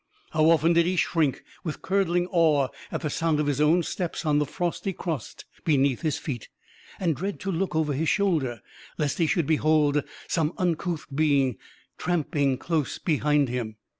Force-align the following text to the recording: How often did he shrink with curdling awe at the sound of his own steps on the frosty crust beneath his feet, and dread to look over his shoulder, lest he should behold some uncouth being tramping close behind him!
How 0.31 0.49
often 0.49 0.73
did 0.73 0.87
he 0.87 0.95
shrink 0.95 1.43
with 1.63 1.83
curdling 1.83 2.25
awe 2.31 2.69
at 2.91 3.01
the 3.01 3.09
sound 3.11 3.39
of 3.39 3.45
his 3.45 3.61
own 3.61 3.83
steps 3.83 4.25
on 4.25 4.39
the 4.39 4.47
frosty 4.47 4.93
crust 4.93 5.45
beneath 5.63 6.01
his 6.01 6.17
feet, 6.17 6.49
and 6.99 7.15
dread 7.15 7.39
to 7.41 7.51
look 7.51 7.75
over 7.75 7.93
his 7.93 8.09
shoulder, 8.09 8.63
lest 8.97 9.19
he 9.19 9.27
should 9.27 9.45
behold 9.45 10.03
some 10.27 10.53
uncouth 10.57 11.05
being 11.13 11.57
tramping 11.99 12.57
close 12.57 12.97
behind 12.97 13.47
him! 13.47 13.75